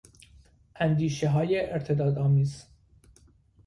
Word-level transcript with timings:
اندیشههای 0.75 1.71
ارتدادآمیز 1.71 2.65